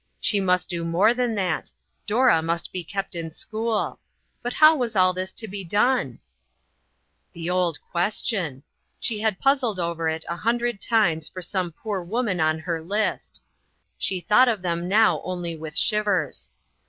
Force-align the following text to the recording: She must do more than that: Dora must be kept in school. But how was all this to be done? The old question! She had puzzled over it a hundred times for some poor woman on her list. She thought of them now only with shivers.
She 0.19 0.39
must 0.39 0.67
do 0.67 0.83
more 0.83 1.13
than 1.13 1.35
that: 1.35 1.71
Dora 2.07 2.41
must 2.41 2.71
be 2.71 2.83
kept 2.83 3.13
in 3.13 3.29
school. 3.29 3.99
But 4.41 4.53
how 4.53 4.75
was 4.75 4.95
all 4.95 5.13
this 5.13 5.31
to 5.33 5.47
be 5.47 5.63
done? 5.63 6.17
The 7.33 7.51
old 7.51 7.79
question! 7.91 8.63
She 8.99 9.19
had 9.19 9.37
puzzled 9.39 9.79
over 9.79 10.09
it 10.09 10.25
a 10.27 10.37
hundred 10.37 10.81
times 10.81 11.29
for 11.29 11.43
some 11.43 11.71
poor 11.71 12.01
woman 12.03 12.39
on 12.41 12.57
her 12.57 12.81
list. 12.81 13.43
She 13.99 14.19
thought 14.19 14.47
of 14.47 14.63
them 14.63 14.87
now 14.87 15.21
only 15.23 15.55
with 15.55 15.77
shivers. 15.77 16.49